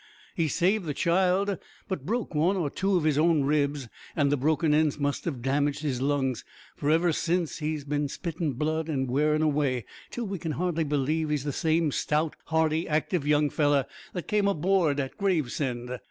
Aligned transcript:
He 0.33 0.47
saved 0.47 0.85
the 0.85 0.95
child, 0.95 1.59
but 1.87 2.07
broke 2.07 2.33
one 2.33 2.57
or 2.57 2.71
two 2.71 2.97
of 2.97 3.03
his 3.03 3.19
own 3.19 3.43
ribs, 3.43 3.87
an' 4.15 4.29
the 4.29 4.35
broken 4.35 4.73
ends 4.73 4.97
must 4.97 5.25
have 5.25 5.43
damaged 5.43 5.83
his 5.83 6.01
lungs, 6.01 6.43
for, 6.75 6.89
ever 6.89 7.11
since, 7.13 7.59
he's 7.59 7.83
bin 7.83 8.07
spittin' 8.07 8.53
blood 8.53 8.89
an' 8.89 9.05
wearin' 9.05 9.43
away, 9.43 9.85
till 10.09 10.25
we 10.25 10.39
can 10.39 10.53
hardly 10.53 10.85
believe 10.85 11.29
he's 11.29 11.43
the 11.43 11.53
same 11.53 11.91
stout, 11.91 12.35
hearty, 12.45 12.87
active 12.87 13.27
young 13.27 13.51
feller 13.51 13.85
that 14.13 14.27
came 14.27 14.47
aboord 14.47 14.99
at 14.99 15.19
Gravesend. 15.19 15.99